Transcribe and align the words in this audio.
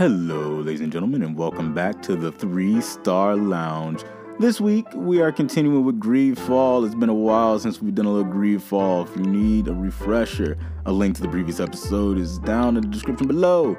Hello, 0.00 0.60
ladies 0.60 0.80
and 0.80 0.90
gentlemen, 0.90 1.22
and 1.22 1.36
welcome 1.36 1.74
back 1.74 2.00
to 2.00 2.16
the 2.16 2.32
Three 2.32 2.80
Star 2.80 3.36
Lounge. 3.36 4.02
This 4.38 4.58
week, 4.58 4.86
we 4.94 5.20
are 5.20 5.30
continuing 5.30 5.84
with 5.84 6.00
Greedfall. 6.00 6.86
It's 6.86 6.94
been 6.94 7.10
a 7.10 7.14
while 7.14 7.58
since 7.58 7.82
we've 7.82 7.94
done 7.94 8.06
a 8.06 8.10
little 8.10 8.32
Greedfall. 8.32 9.06
If 9.06 9.14
you 9.14 9.24
need 9.24 9.68
a 9.68 9.74
refresher, 9.74 10.56
a 10.86 10.90
link 10.90 11.16
to 11.16 11.22
the 11.22 11.28
previous 11.28 11.60
episode 11.60 12.16
is 12.16 12.38
down 12.38 12.78
in 12.78 12.84
the 12.84 12.88
description 12.88 13.28
below. 13.28 13.76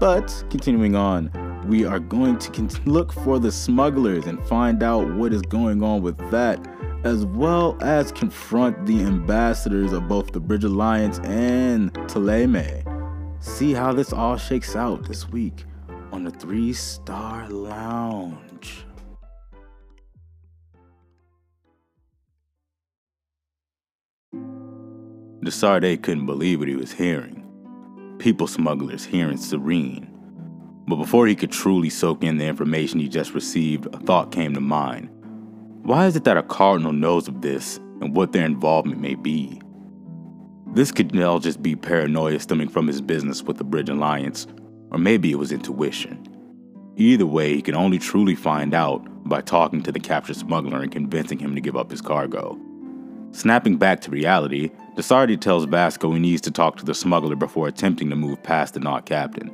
But 0.00 0.32
continuing 0.48 0.96
on, 0.96 1.30
we 1.68 1.84
are 1.84 1.98
going 1.98 2.38
to 2.38 2.80
look 2.86 3.12
for 3.12 3.38
the 3.38 3.52
smugglers 3.52 4.24
and 4.24 4.42
find 4.46 4.82
out 4.82 5.14
what 5.16 5.34
is 5.34 5.42
going 5.42 5.82
on 5.82 6.00
with 6.00 6.16
that, 6.30 6.58
as 7.04 7.26
well 7.26 7.76
as 7.82 8.12
confront 8.12 8.86
the 8.86 9.02
ambassadors 9.02 9.92
of 9.92 10.08
both 10.08 10.32
the 10.32 10.40
Bridge 10.40 10.64
Alliance 10.64 11.18
and 11.18 11.92
Thélème. 11.92 12.87
See 13.40 13.72
how 13.72 13.92
this 13.92 14.12
all 14.12 14.36
shakes 14.36 14.74
out 14.74 15.06
this 15.06 15.28
week 15.28 15.64
on 16.12 16.24
the 16.24 16.30
Three 16.30 16.72
Star 16.72 17.48
Lounge. 17.48 18.84
De 25.42 25.52
Sardet 25.52 26.02
couldn't 26.02 26.26
believe 26.26 26.58
what 26.58 26.68
he 26.68 26.74
was 26.74 26.92
hearing. 26.92 27.44
People 28.18 28.46
smugglers 28.46 29.04
hearing 29.04 29.36
Serene. 29.36 30.10
But 30.88 30.96
before 30.96 31.26
he 31.26 31.36
could 31.36 31.52
truly 31.52 31.90
soak 31.90 32.24
in 32.24 32.38
the 32.38 32.46
information 32.46 32.98
he 32.98 33.08
just 33.08 33.34
received, 33.34 33.86
a 33.94 33.98
thought 34.00 34.32
came 34.32 34.52
to 34.54 34.60
mind. 34.60 35.08
Why 35.84 36.06
is 36.06 36.16
it 36.16 36.24
that 36.24 36.36
a 36.36 36.42
cardinal 36.42 36.92
knows 36.92 37.28
of 37.28 37.40
this 37.40 37.76
and 38.00 38.16
what 38.16 38.32
their 38.32 38.44
involvement 38.44 39.00
may 39.00 39.14
be? 39.14 39.60
This 40.74 40.92
could 40.92 41.20
all 41.20 41.40
just 41.40 41.62
be 41.62 41.74
paranoia 41.74 42.38
stemming 42.38 42.68
from 42.68 42.86
his 42.86 43.00
business 43.00 43.42
with 43.42 43.56
the 43.56 43.64
Bridge 43.64 43.88
Alliance, 43.88 44.46
or 44.90 44.98
maybe 44.98 45.32
it 45.32 45.38
was 45.38 45.50
intuition. 45.50 46.26
Either 46.96 47.26
way, 47.26 47.54
he 47.54 47.62
can 47.62 47.74
only 47.74 47.98
truly 47.98 48.34
find 48.34 48.74
out 48.74 49.02
by 49.28 49.40
talking 49.40 49.82
to 49.82 49.92
the 49.92 50.00
captured 50.00 50.36
smuggler 50.36 50.82
and 50.82 50.92
convincing 50.92 51.38
him 51.38 51.54
to 51.54 51.60
give 51.60 51.76
up 51.76 51.90
his 51.90 52.00
cargo. 52.00 52.58
Snapping 53.30 53.76
back 53.76 54.00
to 54.00 54.10
reality, 54.10 54.70
De 54.96 55.02
Sardet 55.02 55.40
tells 55.40 55.64
Vasco 55.66 56.12
he 56.12 56.18
needs 56.18 56.40
to 56.42 56.50
talk 56.50 56.76
to 56.76 56.84
the 56.84 56.94
smuggler 56.94 57.36
before 57.36 57.68
attempting 57.68 58.10
to 58.10 58.16
move 58.16 58.42
past 58.42 58.74
the 58.74 58.80
Naut 58.80 59.06
captain. 59.06 59.50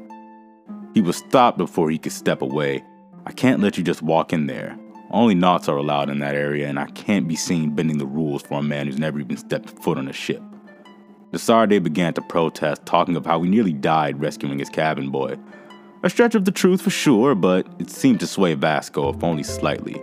He 0.95 1.03
was 1.03 1.17
stopped 1.17 1.59
before 1.59 1.91
he 1.91 1.99
could 1.99 2.13
step 2.13 2.41
away. 2.41 2.85
I 3.27 3.33
can't 3.33 3.61
let 3.61 3.77
you 3.77 3.85
just 3.85 4.03
walk 4.03 4.33
in 4.33 4.47
there. 4.47 4.79
Only 5.11 5.35
Nauts 5.35 5.69
are 5.69 5.77
allowed 5.77 6.09
in 6.09 6.21
that 6.21 6.35
area, 6.35 6.69
and 6.69 6.79
I 6.79 6.87
can't 6.87 7.29
be 7.29 7.37
seen 7.37 7.75
bending 7.75 7.99
the 7.99 8.07
rules 8.07 8.43
for 8.43 8.61
a 8.61 8.63
man 8.63 8.87
who's 8.87 8.99
never 8.99 9.21
even 9.21 9.37
stepped 9.37 9.71
foot 9.83 9.99
on 9.99 10.09
a 10.09 10.13
ship. 10.13 10.43
De 11.35 11.41
Sardet 11.41 11.83
began 11.83 12.15
to 12.15 12.23
protest, 12.23 12.87
talking 12.87 13.17
of 13.17 13.27
how 13.27 13.43
he 13.43 13.51
nearly 13.51 13.73
died 13.73 14.21
rescuing 14.21 14.61
his 14.61 14.69
cabin 14.69 15.11
boy. 15.11 15.37
A 16.05 16.09
stretch 16.09 16.37
of 16.37 16.45
the 16.45 16.53
truth 16.53 16.81
for 16.81 16.91
sure, 16.91 17.35
but 17.35 17.67
it 17.81 17.91
seemed 17.91 18.21
to 18.21 18.27
sway 18.29 18.55
Vasco, 18.55 19.13
if 19.13 19.25
only 19.25 19.43
slightly. 19.43 20.01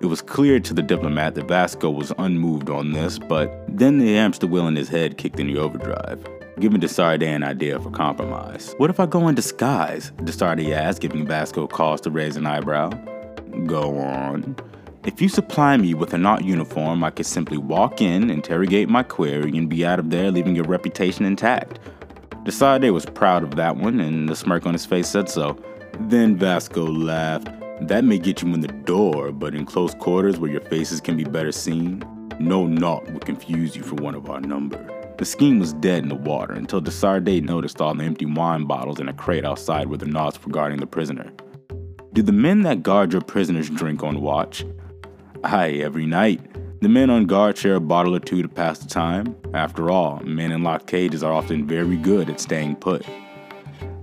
It 0.00 0.06
was 0.06 0.22
clear 0.22 0.60
to 0.60 0.72
the 0.72 0.80
diplomat 0.80 1.34
that 1.34 1.48
Vasco 1.48 1.90
was 1.90 2.12
unmoved 2.18 2.70
on 2.70 2.92
this, 2.92 3.18
but 3.18 3.52
then 3.66 3.98
the 3.98 4.14
hamster 4.14 4.46
wheel 4.46 4.68
in 4.68 4.76
his 4.76 4.88
head 4.88 5.18
kicked 5.18 5.40
in 5.40 5.48
the 5.48 5.58
overdrive, 5.58 6.24
giving 6.60 6.78
De 6.78 6.86
Sardet 6.86 7.26
an 7.26 7.42
idea 7.42 7.80
for 7.80 7.90
compromise. 7.90 8.76
What 8.76 8.90
if 8.90 9.00
I 9.00 9.06
go 9.06 9.26
in 9.26 9.34
disguise? 9.34 10.12
De 10.22 10.30
Sardet 10.30 10.70
asked, 10.70 11.00
giving 11.00 11.26
Vasco 11.26 11.66
cause 11.66 12.00
to 12.02 12.12
raise 12.12 12.36
an 12.36 12.46
eyebrow. 12.46 12.90
Go 13.66 13.98
on. 13.98 14.54
If 15.04 15.22
you 15.22 15.28
supply 15.28 15.76
me 15.76 15.94
with 15.94 16.12
a 16.12 16.18
Naut 16.18 16.44
uniform, 16.44 17.04
I 17.04 17.10
could 17.10 17.24
simply 17.24 17.56
walk 17.56 18.02
in, 18.02 18.30
interrogate 18.30 18.88
my 18.88 19.04
query, 19.04 19.56
and 19.56 19.68
be 19.68 19.86
out 19.86 19.98
of 19.98 20.10
there, 20.10 20.30
leaving 20.30 20.56
your 20.56 20.64
reputation 20.64 21.24
intact. 21.24 21.78
De 22.44 22.50
Sardet 22.50 22.92
was 22.92 23.06
proud 23.06 23.44
of 23.44 23.54
that 23.56 23.76
one, 23.76 24.00
and 24.00 24.28
the 24.28 24.34
smirk 24.34 24.66
on 24.66 24.72
his 24.72 24.84
face 24.84 25.08
said 25.08 25.28
so. 25.28 25.56
Then 26.00 26.36
Vasco 26.36 26.84
laughed. 26.84 27.48
That 27.80 28.04
may 28.04 28.18
get 28.18 28.42
you 28.42 28.52
in 28.52 28.60
the 28.60 28.68
door, 28.68 29.30
but 29.30 29.54
in 29.54 29.64
close 29.64 29.94
quarters 29.94 30.38
where 30.38 30.50
your 30.50 30.62
faces 30.62 31.00
can 31.00 31.16
be 31.16 31.24
better 31.24 31.52
seen, 31.52 32.02
no 32.40 32.66
Naut 32.66 33.08
would 33.12 33.24
confuse 33.24 33.76
you 33.76 33.82
for 33.82 33.94
one 33.96 34.16
of 34.16 34.28
our 34.28 34.40
number. 34.40 34.84
The 35.18 35.24
scheme 35.24 35.58
was 35.60 35.72
dead 35.74 36.02
in 36.02 36.08
the 36.08 36.16
water 36.16 36.54
until 36.54 36.80
De 36.80 36.90
Sardet 36.90 37.44
noticed 37.44 37.80
all 37.80 37.94
the 37.94 38.04
empty 38.04 38.26
wine 38.26 38.64
bottles 38.64 38.98
in 39.00 39.08
a 39.08 39.12
crate 39.12 39.44
outside 39.44 39.88
where 39.88 39.98
the 39.98 40.06
Nauts 40.06 40.44
were 40.44 40.52
guarding 40.52 40.80
the 40.80 40.86
prisoner. 40.86 41.32
Do 42.12 42.22
the 42.22 42.32
men 42.32 42.62
that 42.62 42.82
guard 42.82 43.12
your 43.12 43.22
prisoners 43.22 43.70
drink 43.70 44.02
on 44.02 44.20
watch? 44.20 44.64
Aye, 45.44 45.80
every 45.84 46.06
night. 46.06 46.40
The 46.80 46.88
men 46.88 47.10
on 47.10 47.26
guard 47.26 47.56
share 47.56 47.76
a 47.76 47.80
bottle 47.80 48.14
or 48.14 48.20
two 48.20 48.42
to 48.42 48.48
pass 48.48 48.78
the 48.78 48.88
time. 48.88 49.36
After 49.54 49.90
all, 49.90 50.20
men 50.24 50.52
in 50.52 50.62
locked 50.62 50.86
cages 50.86 51.22
are 51.22 51.32
often 51.32 51.66
very 51.66 51.96
good 51.96 52.28
at 52.28 52.40
staying 52.40 52.76
put. 52.76 53.04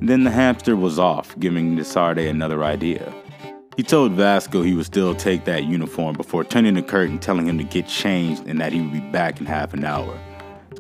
Then 0.01 0.23
the 0.23 0.31
hamster 0.31 0.75
was 0.75 0.99
off, 0.99 1.37
giving 1.39 1.75
De 1.75 1.83
Sardet 1.83 2.29
another 2.29 2.63
idea. 2.63 3.13
He 3.75 3.83
told 3.83 4.13
Vasco 4.13 4.61
he 4.61 4.73
would 4.73 4.85
still 4.85 5.13
take 5.13 5.43
that 5.45 5.65
uniform 5.65 6.15
before 6.15 6.45
turning 6.45 6.75
to 6.75 6.81
Kurt 6.81 7.09
and 7.09 7.21
telling 7.21 7.47
him 7.47 7.57
to 7.57 7.63
get 7.63 7.87
changed 7.87 8.47
and 8.47 8.59
that 8.61 8.71
he 8.71 8.81
would 8.81 8.93
be 8.93 8.99
back 8.99 9.39
in 9.39 9.45
half 9.45 9.73
an 9.73 9.83
hour. 9.83 10.17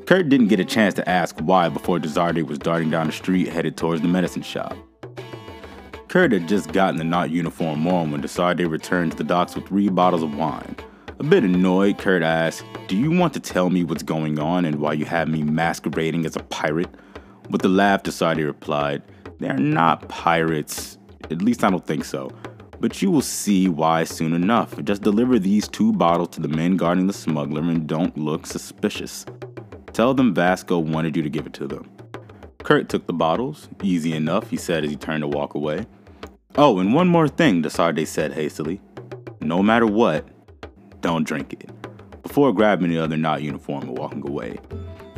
Kurt 0.05 0.29
didn't 0.29 0.47
get 0.47 0.59
a 0.59 0.65
chance 0.65 0.93
to 0.93 1.09
ask 1.09 1.37
why 1.39 1.67
before 1.67 1.99
De 1.99 2.07
Sardet 2.07 2.47
was 2.47 2.59
darting 2.59 2.89
down 2.89 3.07
the 3.07 3.13
street 3.13 3.49
headed 3.49 3.75
towards 3.75 4.01
the 4.01 4.07
medicine 4.07 4.43
shop. 4.43 4.77
Kurt 6.15 6.31
had 6.31 6.47
just 6.47 6.71
gotten 6.71 6.95
the 6.95 7.03
Naut 7.03 7.29
uniform 7.29 7.85
on 7.87 8.09
when 8.09 8.21
De 8.21 8.29
Sardet 8.29 8.69
returned 8.69 9.11
to 9.11 9.17
the 9.17 9.23
docks 9.25 9.53
with 9.53 9.67
three 9.67 9.89
bottles 9.89 10.23
of 10.23 10.33
wine. 10.33 10.77
A 11.19 11.23
bit 11.25 11.43
annoyed, 11.43 11.97
Kurt 11.97 12.23
asked, 12.23 12.63
Do 12.87 12.95
you 12.95 13.11
want 13.11 13.33
to 13.33 13.41
tell 13.41 13.69
me 13.69 13.83
what's 13.83 14.01
going 14.01 14.39
on 14.39 14.63
and 14.63 14.77
why 14.77 14.93
you 14.93 15.03
have 15.03 15.27
me 15.27 15.43
masquerading 15.43 16.25
as 16.25 16.37
a 16.37 16.43
pirate? 16.43 16.87
With 17.49 17.65
a 17.65 17.67
laugh, 17.67 18.03
De 18.03 18.11
Sardet 18.11 18.45
replied, 18.45 19.03
They're 19.39 19.57
not 19.57 20.07
pirates. 20.07 20.97
At 21.29 21.41
least 21.41 21.65
I 21.65 21.69
don't 21.69 21.85
think 21.85 22.05
so. 22.05 22.31
But 22.79 23.01
you 23.01 23.11
will 23.11 23.21
see 23.21 23.67
why 23.67 24.05
soon 24.05 24.31
enough. 24.31 24.81
Just 24.85 25.01
deliver 25.01 25.37
these 25.37 25.67
two 25.67 25.91
bottles 25.91 26.29
to 26.29 26.39
the 26.39 26.47
men 26.47 26.77
guarding 26.77 27.07
the 27.07 27.13
smuggler 27.13 27.59
and 27.59 27.87
don't 27.87 28.17
look 28.17 28.45
suspicious. 28.45 29.25
Tell 29.91 30.13
them 30.13 30.33
Vasco 30.33 30.79
wanted 30.79 31.17
you 31.17 31.23
to 31.23 31.29
give 31.29 31.45
it 31.45 31.53
to 31.55 31.67
them. 31.67 31.89
Kurt 32.59 32.87
took 32.87 33.05
the 33.05 33.11
bottles. 33.11 33.67
Easy 33.83 34.13
enough, 34.13 34.49
he 34.49 34.55
said 34.55 34.85
as 34.85 34.89
he 34.89 34.95
turned 34.95 35.21
to 35.21 35.27
walk 35.27 35.55
away. 35.55 35.85
Oh, 36.57 36.79
and 36.79 36.93
one 36.93 37.09
more 37.09 37.27
thing, 37.27 37.61
De 37.61 37.69
Sardet 37.69 38.07
said 38.07 38.31
hastily. 38.31 38.79
No 39.41 39.61
matter 39.61 39.85
what, 39.85 40.25
don't 41.01 41.27
drink 41.27 41.51
it. 41.51 41.69
Before 42.23 42.53
grabbing 42.53 42.89
the 42.89 42.97
other 42.97 43.17
Naut 43.17 43.41
uniform 43.41 43.83
and 43.83 43.97
walking 43.97 44.25
away. 44.25 44.57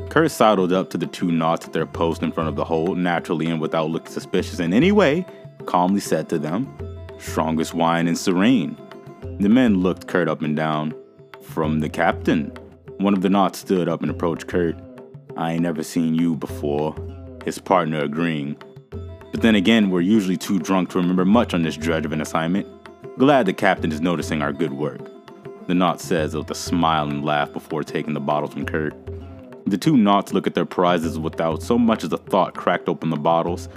Kurt 0.10 0.32
sidled 0.32 0.74
up 0.74 0.90
to 0.90 0.98
the 0.98 1.06
two 1.06 1.28
Nauts 1.28 1.68
at 1.68 1.74
their 1.74 1.86
post 1.86 2.24
in 2.24 2.32
front 2.32 2.50
of 2.50 2.56
the 2.56 2.66
hole, 2.66 2.96
naturally 2.96 3.46
and 3.46 3.62
without 3.62 3.92
looking 3.92 4.12
suspicious 4.12 4.60
in 4.60 4.74
any 4.74 4.92
way, 4.92 5.28
calmly 5.68 6.00
said 6.00 6.28
to 6.30 6.40
them, 6.40 6.76
Strongest 7.20 7.76
wine 7.76 8.08
in 8.08 8.16
Serene. 8.16 8.76
The 9.40 9.50
men 9.50 9.82
looked 9.82 10.08
Kurt 10.08 10.28
up 10.28 10.42
and 10.42 10.56
down. 10.56 10.96
From 11.42 11.82
the 11.82 11.90
captain. 11.90 12.52
One 12.98 13.14
of 13.14 13.22
the 13.22 13.30
Nauts 13.30 13.58
stood 13.58 13.88
up 13.88 14.02
and 14.02 14.10
approached 14.10 14.48
Kurt. 14.48 14.76
I 15.38 15.54
ain't 15.54 15.62
never 15.62 15.84
seen 15.84 16.16
you 16.16 16.36
before, 16.36 16.96
his 17.46 17.60
partner 17.60 18.02
agreeing. 18.02 18.58
But 19.32 19.42
then 19.42 19.56
again, 19.56 19.90
we're 19.90 20.02
usually 20.02 20.38
too 20.38 20.60
drunk 20.60 20.90
to 20.90 20.98
remember 20.98 21.26
much 21.26 21.54
on 21.54 21.64
this 21.64 21.78
dredge 21.78 22.06
of 22.06 22.12
an 22.12 22.22
assignment. 22.22 22.68
Glad 23.18 23.46
the 23.46 23.54
captain 23.54 23.92
is 23.92 24.02
noticing 24.02 24.42
our 24.42 24.54
good 24.54 24.74
work. 24.74 25.02
The 25.68 25.74
Naut 25.74 26.00
says 26.00 26.36
with 26.36 26.50
a 26.50 26.56
smile 26.56 27.10
and 27.10 27.26
laugh 27.26 27.52
before 27.52 27.84
taking 27.84 28.14
the 28.14 28.20
bottles 28.20 28.54
from 28.54 28.66
Kurt. 28.66 28.96
The 29.66 29.78
two 29.78 29.94
Nauts 29.96 30.32
look 30.32 30.48
at 30.48 30.56
their 30.56 30.66
prizes 30.66 31.20
without 31.20 31.62
so 31.62 31.78
much 31.78 32.06
as 32.06 32.14
a 32.14 32.18
thought 32.18 32.56
cracked 32.56 32.88
open 32.88 33.10
the 33.10 33.18
bottles. 33.18 33.68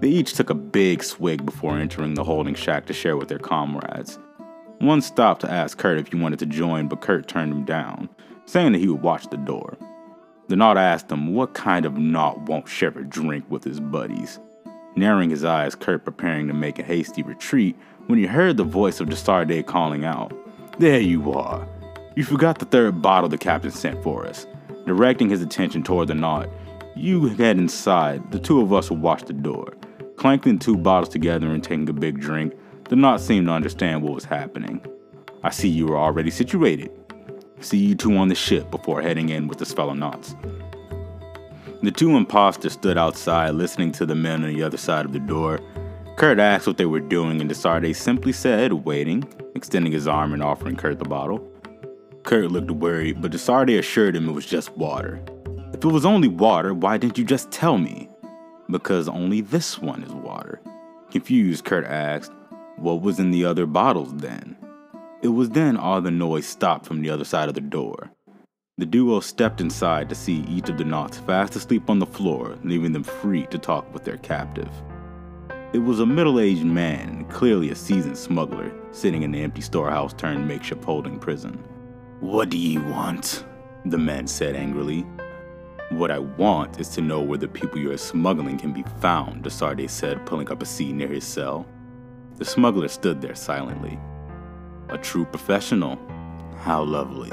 They 0.00 0.08
each 0.08 0.34
took 0.34 0.50
a 0.50 0.54
big 0.54 1.02
swig 1.02 1.46
before 1.46 1.78
entering 1.78 2.14
the 2.14 2.24
holding 2.24 2.54
shack 2.54 2.84
to 2.86 2.92
share 2.92 3.16
with 3.16 3.28
their 3.28 3.38
comrades. 3.38 4.18
One 4.78 5.00
stopped 5.00 5.40
to 5.40 5.50
ask 5.50 5.78
Kurt 5.78 5.98
if 5.98 6.12
he 6.12 6.20
wanted 6.20 6.38
to 6.40 6.46
join, 6.46 6.86
but 6.86 7.00
Kurt 7.00 7.26
turned 7.26 7.52
him 7.52 7.64
down, 7.64 8.10
saying 8.44 8.72
that 8.72 8.78
he 8.78 8.88
would 8.88 9.02
watch 9.02 9.28
the 9.30 9.38
door. 9.38 9.78
The 10.48 10.56
Naut 10.56 10.76
asked 10.76 11.10
him 11.10 11.34
what 11.34 11.54
kind 11.54 11.86
of 11.86 11.96
Naut 11.96 12.42
won't 12.42 12.68
share 12.68 12.90
a 12.90 13.04
drink 13.04 13.44
with 13.48 13.64
his 13.64 13.80
buddies. 13.80 14.38
Narrowing 14.98 15.30
his 15.30 15.44
eyes, 15.44 15.76
Kurt 15.76 16.04
preparing 16.04 16.48
to 16.48 16.52
make 16.54 16.80
a 16.80 16.82
hasty 16.82 17.22
retreat 17.22 17.76
when 18.08 18.18
he 18.18 18.26
heard 18.26 18.56
the 18.56 18.64
voice 18.64 18.98
of 18.98 19.08
De 19.08 19.14
Sardet 19.14 19.64
calling 19.64 20.04
out, 20.04 20.32
There 20.80 20.98
you 20.98 21.32
are. 21.32 21.68
You 22.16 22.24
forgot 22.24 22.58
the 22.58 22.64
third 22.64 23.00
bottle 23.00 23.28
the 23.28 23.38
captain 23.38 23.70
sent 23.70 24.02
for 24.02 24.26
us. 24.26 24.44
Directing 24.86 25.30
his 25.30 25.40
attention 25.40 25.84
toward 25.84 26.08
the 26.08 26.14
Naut, 26.14 26.50
you 26.96 27.28
head 27.28 27.58
inside. 27.58 28.32
The 28.32 28.40
two 28.40 28.60
of 28.60 28.72
us 28.72 28.90
will 28.90 28.96
watch 28.96 29.22
the 29.22 29.34
door. 29.34 29.72
Clanking 30.16 30.58
two 30.58 30.76
bottles 30.76 31.10
together 31.10 31.46
and 31.46 31.62
taking 31.62 31.88
a 31.88 31.92
big 31.92 32.18
drink, 32.18 32.54
the 32.88 32.96
Naut 32.96 33.20
seemed 33.20 33.46
to 33.46 33.52
understand 33.52 34.02
what 34.02 34.14
was 34.14 34.24
happening. 34.24 34.84
I 35.44 35.50
see 35.50 35.68
you 35.68 35.92
are 35.92 35.96
already 35.98 36.32
situated. 36.32 36.90
See 37.60 37.78
you 37.78 37.94
two 37.94 38.16
on 38.16 38.26
the 38.26 38.34
ship 38.34 38.68
before 38.72 39.00
heading 39.00 39.28
in 39.28 39.46
with 39.46 39.60
his 39.60 39.72
fellow 39.72 39.94
Nauts. 39.94 40.34
The 41.80 41.92
two 41.92 42.16
imposters 42.16 42.72
stood 42.72 42.98
outside 42.98 43.50
listening 43.50 43.92
to 43.92 44.06
the 44.06 44.16
men 44.16 44.42
on 44.42 44.52
the 44.52 44.64
other 44.64 44.76
side 44.76 45.06
of 45.06 45.12
the 45.12 45.20
door. 45.20 45.60
Kurt 46.16 46.40
asked 46.40 46.66
what 46.66 46.76
they 46.76 46.86
were 46.86 46.98
doing, 46.98 47.40
and 47.40 47.48
De 47.48 47.54
Sardet 47.54 47.94
simply 47.94 48.32
said, 48.32 48.72
waiting, 48.72 49.22
extending 49.54 49.92
his 49.92 50.08
arm 50.08 50.32
and 50.32 50.42
offering 50.42 50.74
Kurt 50.74 50.98
the 50.98 51.04
bottle. 51.04 51.38
Kurt 52.24 52.50
looked 52.50 52.72
worried, 52.72 53.22
but 53.22 53.30
De 53.30 53.38
Sardet 53.38 53.78
assured 53.78 54.16
him 54.16 54.28
it 54.28 54.32
was 54.32 54.44
just 54.44 54.76
water. 54.76 55.20
If 55.72 55.84
it 55.84 55.92
was 55.92 56.04
only 56.04 56.26
water, 56.26 56.74
why 56.74 56.98
didn't 56.98 57.16
you 57.16 57.24
just 57.24 57.52
tell 57.52 57.78
me? 57.78 58.08
Because 58.68 59.08
only 59.08 59.40
this 59.40 59.78
one 59.78 60.02
is 60.02 60.12
water. 60.12 60.60
Confused, 61.12 61.64
Kurt 61.64 61.84
asked, 61.84 62.32
What 62.78 63.02
was 63.02 63.20
in 63.20 63.30
the 63.30 63.44
other 63.44 63.66
bottles 63.66 64.12
then? 64.16 64.56
It 65.22 65.28
was 65.28 65.50
then 65.50 65.76
all 65.76 66.00
the 66.00 66.10
noise 66.10 66.46
stopped 66.46 66.86
from 66.86 67.02
the 67.02 67.10
other 67.10 67.24
side 67.24 67.48
of 67.48 67.54
the 67.54 67.60
door. 67.60 68.10
The 68.78 68.86
duo 68.86 69.18
stepped 69.18 69.60
inside 69.60 70.08
to 70.08 70.14
see 70.14 70.44
each 70.48 70.68
of 70.68 70.78
the 70.78 70.84
Nauts 70.84 71.20
fast 71.26 71.56
asleep 71.56 71.90
on 71.90 71.98
the 71.98 72.06
floor, 72.06 72.56
leaving 72.62 72.92
them 72.92 73.02
free 73.02 73.44
to 73.46 73.58
talk 73.58 73.92
with 73.92 74.04
their 74.04 74.18
captive. 74.18 74.70
It 75.72 75.80
was 75.80 75.98
a 75.98 76.06
middle 76.06 76.38
aged 76.38 76.64
man, 76.64 77.24
clearly 77.24 77.70
a 77.70 77.74
seasoned 77.74 78.16
smuggler, 78.16 78.72
sitting 78.92 79.24
in 79.24 79.32
the 79.32 79.42
empty 79.42 79.62
storehouse 79.62 80.12
turned 80.12 80.46
makeshift 80.46 80.84
holding 80.84 81.18
prison. 81.18 81.54
What 82.20 82.50
do 82.50 82.56
you 82.56 82.80
want? 82.82 83.44
The 83.84 83.98
man 83.98 84.28
said 84.28 84.54
angrily. 84.54 85.04
What 85.90 86.12
I 86.12 86.20
want 86.20 86.78
is 86.78 86.88
to 86.90 87.00
know 87.00 87.20
where 87.20 87.38
the 87.38 87.48
people 87.48 87.80
you 87.80 87.90
are 87.90 87.96
smuggling 87.96 88.58
can 88.58 88.72
be 88.72 88.84
found, 89.00 89.42
De 89.42 89.50
Sardet 89.50 89.90
said, 89.90 90.24
pulling 90.24 90.52
up 90.52 90.62
a 90.62 90.66
seat 90.66 90.92
near 90.92 91.08
his 91.08 91.24
cell. 91.24 91.66
The 92.36 92.44
smuggler 92.44 92.88
stood 92.88 93.20
there 93.20 93.34
silently. 93.34 93.98
A 94.90 94.98
true 94.98 95.24
professional. 95.24 95.98
How 96.58 96.84
lovely. 96.84 97.32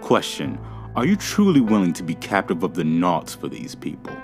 Question 0.00 0.58
Are 0.96 1.04
you 1.04 1.14
truly 1.14 1.60
willing 1.60 1.92
to 1.92 2.02
be 2.02 2.14
captive 2.14 2.62
of 2.62 2.74
the 2.74 2.82
Nauts 2.82 3.36
for 3.36 3.48
these 3.48 3.74
people? 3.74 4.16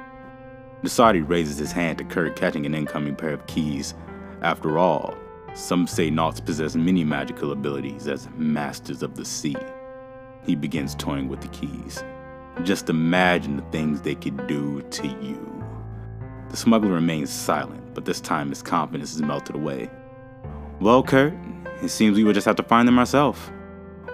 De 0.83 0.89
Sardet 0.89 1.29
raises 1.29 1.59
his 1.59 1.73
hand 1.73 1.99
to 1.99 2.05
Kurt, 2.05 2.37
catching 2.37 2.67
an 2.67 2.75
incoming 2.75 3.15
pair 3.15 3.33
of 3.33 3.47
keys. 3.47 3.95
After 4.43 4.79
all, 4.79 5.15
some 5.55 5.87
say 5.87 6.11
Nauts 6.11 6.45
possess 6.45 6.77
many 6.77 7.05
magical 7.05 7.53
abilities 7.53 8.09
as 8.09 8.29
masters 8.37 9.03
of 9.03 9.17
the 9.17 9.25
sea. 9.25 9.57
He 10.45 10.55
begins 10.55 10.95
toying 10.95 11.29
with 11.29 11.41
the 11.41 11.49
keys. 11.49 12.03
Just 12.63 12.89
imagine 12.89 13.57
the 13.57 13.71
things 13.71 14.01
they 14.01 14.15
could 14.15 14.47
do 14.47 14.83
to 14.83 15.07
you. 15.07 15.65
The 16.51 16.57
smuggler 16.57 16.93
remains 16.93 17.31
silent, 17.31 17.95
but 17.95 18.05
this 18.05 18.21
time 18.21 18.49
his 18.49 18.63
confidence 18.63 19.15
is 19.15 19.23
melted 19.23 19.57
away. 19.57 19.91
Well, 20.81 21.03
Kurt, 21.03 21.35
it 21.83 21.91
seems 21.91 22.17
we 22.17 22.25
will 22.25 22.33
just 22.33 22.47
have 22.47 22.57
to 22.57 22.63
find 22.63 22.89
them 22.89 22.99
ourselves 22.99 23.51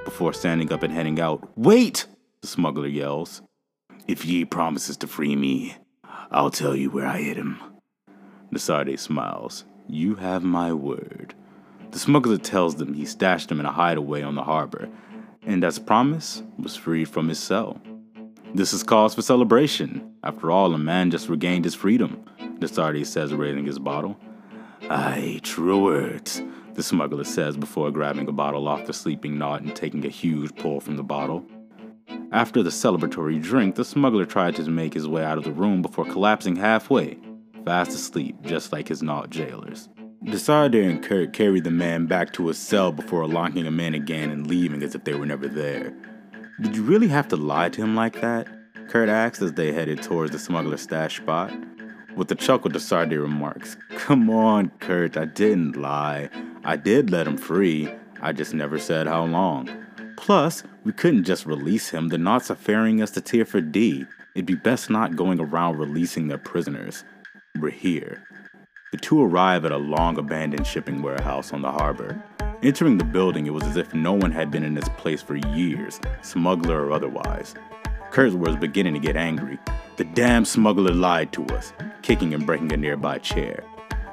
before 0.05 0.33
standing 0.33 0.73
up 0.73 0.83
and 0.83 0.93
heading 0.93 1.21
out. 1.21 1.49
Wait! 1.57 2.07
The 2.41 2.49
smuggler 2.49 2.87
yells. 2.87 3.43
If 4.09 4.25
ye 4.25 4.45
promises 4.45 4.97
to 4.99 5.07
free 5.07 5.37
me, 5.37 5.77
I'll 6.31 6.51
tell 6.51 6.75
you 6.75 6.91
where 6.91 7.07
I 7.07 7.19
hid 7.19 7.37
him. 7.37 7.59
De 8.53 8.59
Sardet 8.59 8.99
smiles. 8.99 9.65
You 9.89 10.17
have 10.17 10.43
my 10.43 10.73
word. 10.73 11.35
The 11.91 11.99
smuggler 11.99 12.39
tells 12.39 12.77
them 12.77 12.95
he 12.95 13.05
stashed 13.05 13.51
him 13.51 13.61
in 13.61 13.67
a 13.67 13.73
hideaway 13.73 14.23
on 14.23 14.35
the 14.35 14.43
harbor, 14.43 14.89
and 15.43 15.63
as 15.63 15.79
promised, 15.79 16.43
was 16.59 16.77
freed 16.77 17.09
from 17.09 17.29
his 17.29 17.39
cell. 17.39 17.81
This 18.55 18.73
is 18.73 18.83
cause 18.83 19.15
for 19.15 19.23
celebration. 19.23 20.15
After 20.25 20.51
all, 20.51 20.75
a 20.75 20.79
man 20.79 21.11
just 21.11 21.29
regained 21.29 21.65
his 21.65 21.75
freedom, 21.75 22.25
De 22.59 22.67
Sardet 22.67 23.07
says, 23.07 23.33
raising 23.35 23.67
his 23.67 23.79
bottle. 23.79 24.17
Aye, 24.91 25.41
true 25.43 25.83
words 25.83 26.43
the 26.75 26.83
smuggler 26.83 27.25
says 27.25 27.57
before 27.57 27.91
grabbing 27.91 28.29
a 28.29 28.33
bottle 28.33 28.69
off 28.69 28.87
the 28.87 28.93
sleeping 28.93 29.39
Naut 29.39 29.61
and 29.63 29.75
taking 29.75 30.05
a 30.05 30.09
huge 30.11 30.55
pull 30.57 30.81
from 30.81 30.97
the 30.97 31.03
bottle. 31.03 31.45
After 32.33 32.63
the 32.63 32.71
celebratory 32.71 33.43
drink, 33.43 33.75
the 33.75 33.85
smuggler 33.85 34.25
tried 34.25 34.57
to 34.57 34.71
make 34.71 34.95
his 34.95 35.07
way 35.07 35.23
out 35.23 35.39
of 35.39 35.45
the 35.45 35.53
room 35.53 35.83
before 35.83 36.05
collapsing 36.05 36.57
halfway, 36.57 37.19
fast 37.65 37.91
asleep, 37.91 38.37
just 38.43 38.73
like 38.73 38.89
his 38.89 39.03
Naut 39.03 39.31
jailers. 39.31 39.89
De 40.25 40.39
Sardet 40.39 40.89
and 40.89 41.03
Kurt 41.03 41.33
carried 41.33 41.65
the 41.65 41.71
man 41.71 42.07
back 42.07 42.33
to 42.35 42.47
his 42.47 42.57
cell 42.57 42.93
before 42.93 43.27
locking 43.27 43.67
him 43.67 43.81
in 43.81 43.95
again 43.95 44.31
and 44.31 44.47
leaving 44.47 44.83
as 44.83 44.95
if 44.95 45.05
they 45.05 45.15
were 45.15 45.27
never 45.27 45.49
there. 45.49 45.93
Did 46.61 46.77
you 46.77 46.83
really 46.85 47.09
have 47.09 47.29
to 47.29 47.37
lie 47.37 47.69
to 47.71 47.83
him 47.83 47.97
like 47.97 48.21
that? 48.21 48.47
Kurt 48.89 49.09
asked 49.09 49.43
as 49.43 49.55
they 49.55 49.73
headed 49.73 50.03
towards 50.03 50.31
the 50.31 50.39
smuggler's 50.39 50.83
stash 50.83 51.17
spot. 51.17 51.53
With 52.17 52.31
a 52.31 52.35
chuckle, 52.35 52.71
De 52.71 52.79
Sardet 52.79 53.21
remarks, 53.21 53.77
Come 53.97 54.31
on, 54.31 54.71
Kurt, 54.81 55.17
I 55.17 55.25
didn't 55.25 55.77
lie. 55.77 56.31
I 56.65 56.77
did 56.77 57.11
let 57.11 57.27
him 57.27 57.37
free, 57.37 57.93
I 58.21 58.33
just 58.33 58.55
never 58.55 58.79
said 58.79 59.09
how 59.09 59.25
long. 59.25 59.69
Plus, 60.17 60.63
we 60.85 60.93
couldn't 60.93 61.25
just 61.25 61.45
release 61.45 61.91
him, 61.91 62.09
the 62.09 62.17
Nauts 62.17 62.51
are 62.51 62.55
ferrying 62.55 63.03
us 63.03 63.11
to 63.13 63.21
Teer 63.21 63.45
Fradee. 63.45 64.07
It'd 64.35 64.47
be 64.47 64.55
best 64.55 64.89
not 64.89 65.17
going 65.17 65.41
around 65.41 65.79
releasing 65.79 66.29
their 66.29 66.39
prisoners. 66.39 67.03
We're 67.59 67.71
here. 67.71 68.23
The 68.93 68.99
two 68.99 69.23
arrive 69.23 69.65
at 69.65 69.73
a 69.73 69.77
long 69.77 70.19
abandoned 70.19 70.67
shipping 70.67 71.03
warehouse 71.03 71.53
on 71.53 71.63
the 71.63 71.73
harbor. 71.73 72.23
Entering 72.63 72.97
the 72.97 73.05
building, 73.05 73.47
it 73.47 73.53
was 73.55 73.65
as 73.65 73.77
if 73.77 73.93
no 73.93 74.13
one 74.13 74.31
had 74.31 74.53
been 74.53 74.63
in 74.63 74.75
this 74.75 74.89
place 74.97 75.21
for 75.21 75.35
years, 75.35 76.01
smuggler 76.23 76.87
or 76.87 76.93
otherwise. 76.93 77.57
Kurt 78.13 78.35
was 78.35 78.55
beginning 78.55 78.95
to 78.95 79.01
get 79.01 79.17
angry. 79.17 79.59
The 79.97 80.05
damn 80.05 80.45
smuggler 80.45 80.95
lied 80.95 81.33
to 81.33 81.45
us, 81.47 81.73
kicking 82.03 82.35
and 82.35 82.47
breaking 82.47 82.73
a 82.73 82.77
nearby 82.77 83.19
chair. 83.19 83.65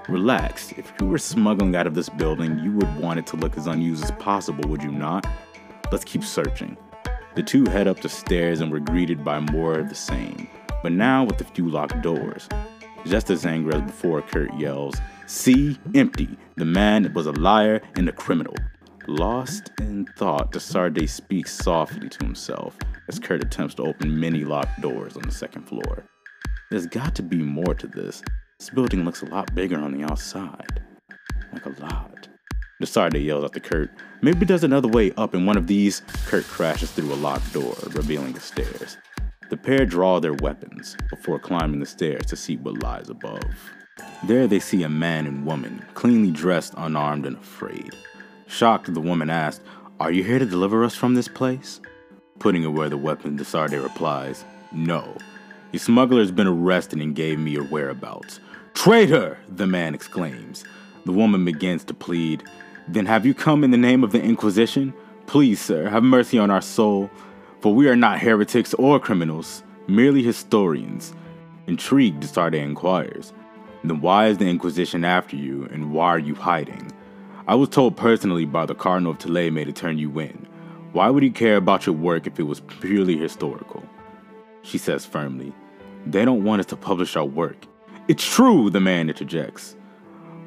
Relax, 0.09 0.71
if 0.71 0.91
you 1.00 1.06
were 1.06 1.19
smuggling 1.19 1.75
out 1.75 1.85
of 1.85 1.94
this 1.94 2.09
building, 2.09 2.57
you 2.63 2.71
would 2.71 2.95
want 2.97 3.19
it 3.19 3.27
to 3.27 3.35
look 3.35 3.56
as 3.57 3.67
unused 3.67 4.03
as 4.03 4.11
possible, 4.13 4.67
would 4.67 4.81
you 4.81 4.91
not? 4.91 5.27
Let's 5.91 6.03
keep 6.03 6.23
searching. 6.23 6.75
The 7.35 7.44
two 7.44 7.63
head 7.65 7.88
up 7.88 8.01
the 8.01 8.09
stairs 8.09 8.59
and 8.59 8.71
were 8.71 8.79
greeted 8.79 9.23
by 9.23 9.39
more 9.39 9.77
of 9.77 9.88
the 9.88 9.94
same, 9.94 10.50
but 10.81 10.94
now 10.94 11.25
with 11.25 11.39
a 11.41 11.44
few 11.44 11.69
locked 11.69 12.01
doors. 12.01 12.50
Just 13.06 13.29
as 13.29 13.45
angry 13.45 13.75
as 13.75 13.83
before, 13.83 14.23
Kurt 14.23 14.51
yells, 14.56 14.95
See, 15.27 15.77
empty. 15.94 16.27
The 16.57 16.65
man 16.65 17.13
was 17.13 17.27
a 17.27 17.31
liar 17.33 17.79
and 17.95 18.09
a 18.09 18.11
criminal. 18.11 18.56
Lost 19.07 19.69
in 19.79 20.07
thought, 20.17 20.51
De 20.51 20.57
Sardet 20.57 21.07
speaks 21.07 21.53
softly 21.53 22.09
to 22.09 22.25
himself 22.25 22.75
as 23.07 23.19
Kurt 23.19 23.44
attempts 23.44 23.75
to 23.75 23.83
open 23.83 24.19
many 24.19 24.44
locked 24.44 24.81
doors 24.81 25.15
on 25.15 25.21
the 25.21 25.31
second 25.31 25.67
floor. 25.67 26.03
There's 26.71 26.88
got 26.88 27.13
to 27.13 27.21
be 27.21 27.38
more 27.38 27.75
to 27.75 27.85
this. 27.85 28.23
This 28.59 28.69
building 28.69 29.06
looks 29.06 29.21
a 29.21 29.25
lot 29.25 29.56
bigger 29.56 29.79
on 29.79 29.94
the 29.94 30.03
outside. 30.03 30.81
Like 31.53 31.65
a 31.65 31.69
lot. 31.81 32.27
The 32.81 32.85
De 32.85 32.91
Sardet 32.91 33.23
yells 33.23 33.45
after 33.45 33.61
Kurt, 33.61 33.89
Maybe 34.21 34.45
there's 34.45 34.65
another 34.65 34.89
way 34.89 35.13
up 35.15 35.33
in 35.33 35.45
one 35.45 35.57
of 35.57 35.65
these. 35.65 36.01
Kurt 36.25 36.44
crashes 36.44 36.91
through 36.91 37.13
a 37.13 37.15
locked 37.15 37.53
door, 37.53 37.73
revealing 37.91 38.33
the 38.33 38.41
stairs. 38.41 38.97
The 39.50 39.56
pair 39.56 39.85
draw 39.85 40.19
their 40.19 40.33
weapons 40.33 40.97
before 41.09 41.39
climbing 41.39 41.79
the 41.79 41.85
stairs 41.85 42.25
to 42.25 42.35
see 42.35 42.57
what 42.57 42.83
lies 42.83 43.09
above. 43.09 43.41
There 44.25 44.45
they 44.45 44.59
see 44.59 44.83
a 44.83 44.89
man 44.89 45.25
and 45.25 45.45
woman, 45.45 45.85
cleanly 45.94 46.31
dressed, 46.31 46.73
unarmed, 46.75 47.25
and 47.25 47.38
afraid. 47.38 47.95
Shocked, 48.47 48.94
the 48.94 49.00
woman 49.00 49.29
asks, 49.29 49.63
Are 50.01 50.11
you 50.11 50.23
here 50.23 50.38
to 50.38 50.45
deliver 50.45 50.83
us 50.83 50.95
from 50.95 51.15
this 51.15 51.29
place? 51.29 51.79
Putting 52.39 52.65
away 52.65 52.89
the 52.89 52.97
weapon, 52.97 53.38
De 53.38 53.45
Sardet 53.45 53.81
replies, 53.81 54.44
No. 54.73 55.15
Your 55.71 55.80
smuggler 55.80 56.19
has 56.19 56.31
been 56.31 56.48
arrested 56.48 57.00
and 57.00 57.16
gave 57.16 57.38
me 57.38 57.51
your 57.51 57.63
whereabouts. 57.66 58.39
Traitor! 58.74 59.38
the 59.48 59.68
man 59.68 59.94
exclaims. 59.94 60.63
The 61.06 61.11
woman 61.11 61.45
begins 61.45 61.83
to 61.85 61.94
plead, 61.94 62.44
Then 62.88 63.06
have 63.06 63.23
you 63.23 63.35
come 63.35 63.64
in 63.64 63.69
the 63.69 63.78
name 63.78 64.04
of 64.04 64.11
the 64.11 64.21
Inquisition? 64.21 64.95
Please, 65.28 65.61
sir, 65.61 65.88
have 65.88 66.02
mercy 66.02 66.40
on 66.40 66.49
our 66.49 66.61
soul, 66.61 67.11
for 67.61 67.76
we 67.76 67.88
are 67.88 67.95
not 67.95 68.19
heretics 68.19 68.73
or 68.76 68.99
criminals, 68.99 69.61
merely 69.88 70.23
historians. 70.23 71.14
Intrigued, 71.68 72.21
De 72.21 72.28
Sardet 72.28 72.64
inquires, 72.64 73.31
Then 73.83 74.02
why 74.02 74.26
is 74.26 74.40
the 74.40 74.49
Inquisition 74.49 75.06
after 75.06 75.35
you, 75.35 75.69
and 75.71 75.94
why 75.94 76.07
are 76.07 76.19
you 76.19 76.33
hiding? 76.33 76.92
I 77.47 77.54
was 77.54 77.69
told 77.69 77.95
personally 77.95 78.45
by 78.45 78.66
the 78.66 78.73
Cardinal 78.73 79.11
of 79.11 79.19
Thélème 79.19 79.66
to 79.66 79.71
turn 79.71 79.99
you 79.99 80.19
in. 80.19 80.47
Why 80.94 81.11
would 81.11 81.21
he 81.21 81.30
care 81.30 81.57
about 81.57 81.85
your 81.85 81.94
work 81.94 82.26
if 82.26 82.40
it 82.40 82.44
was 82.44 82.61
purely 82.61 83.18
historical? 83.18 83.83
She 84.69 84.78
says 84.78 85.06
firmly, 85.06 85.52
They 86.06 86.23
don't 86.23 86.44
want 86.44 86.59
us 86.59 86.66
to 86.68 86.76
publish 86.76 87.16
our 87.16 87.26
work. 87.26 87.66
It's 88.07 88.23
true, 88.23 88.69
the 88.69 88.80
man 88.80 89.09
interjects. 89.09 89.76